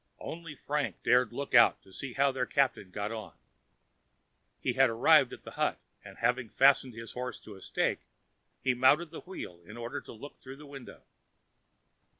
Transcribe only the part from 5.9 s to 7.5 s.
and, having fastened his horse